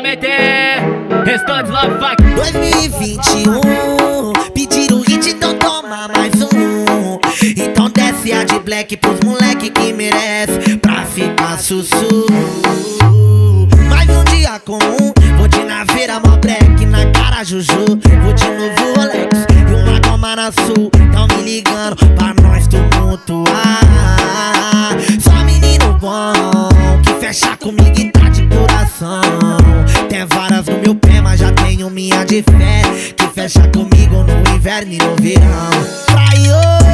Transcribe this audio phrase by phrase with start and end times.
[0.00, 0.26] noite.
[1.24, 2.22] Restante Love Fuck.
[2.34, 7.18] 2021, pediram hit, então toma mais um.
[7.56, 12.26] Então desce a de black pros moleque que merece pra ficar sussu.
[13.88, 17.84] Mais um dia comum, vou de naveira, mó black na cara, Juju.
[18.22, 18.83] Vou de novo
[30.66, 32.82] No meu pé, mas já tenho minha de fé.
[33.16, 35.70] Que fecha comigo no inverno e no verão.
[36.06, 36.84] Praio.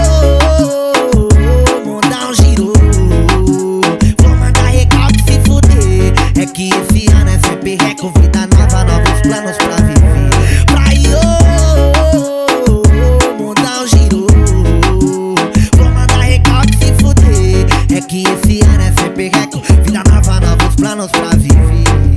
[6.40, 10.30] É que esse ano é sempre reco, vida nova, novos planos pra viver.
[10.64, 11.20] Praio,
[13.38, 14.26] mundão girou.
[15.76, 17.66] Vou mandar recalque se fuder.
[17.94, 22.09] É que esse ano é sempre reco, vida nova, novos planos pra viver.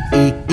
[0.00, 0.49] E, e, e, e, e,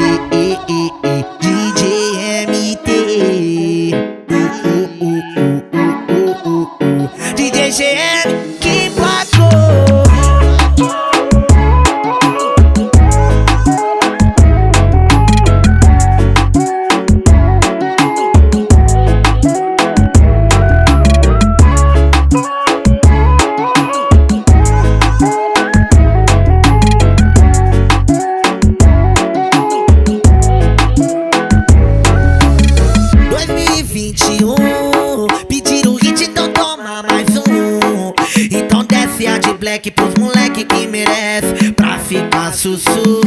[35.48, 38.14] Pediram hit, então toma mais um.
[38.52, 43.22] Então desce a de black pros moleque que merece Pra ficar sussu.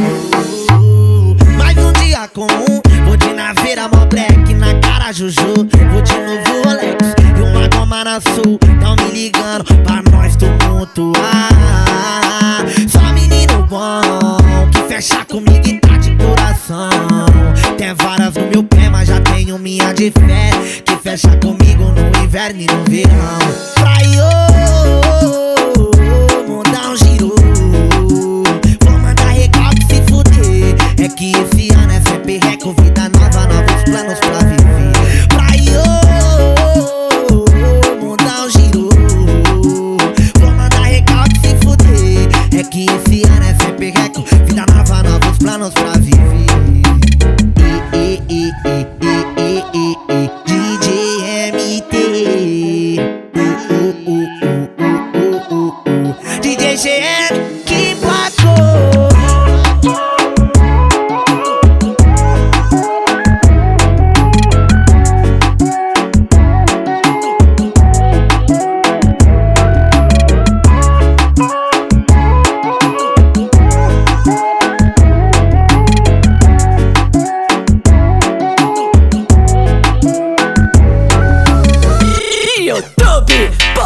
[1.57, 5.67] Mais um dia comum Vou de naveira, mó black na cara, Juju.
[5.91, 8.57] Vou de novo Rolex e uma goma na sul.
[8.79, 11.49] Tão me ligando pra nós tumultuar.
[12.87, 16.89] Só menino bom que fecha comigo e tá de coração.
[17.77, 20.40] Tem varas no meu pé, mas já tenho minha de fé
[21.11, 23.39] fecha comigo no inverno e no verão.
[23.75, 24.23] Praio,
[26.47, 27.35] mundão girou
[28.81, 30.75] Vou mandar recalque se fuder.
[31.03, 31.70] É que esse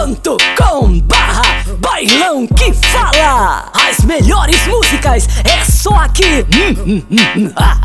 [0.02, 7.54] youtube.com barra bailão que fala as melhores músicas é só aqui Hum, hum, hum, hum,
[7.56, 7.85] ha.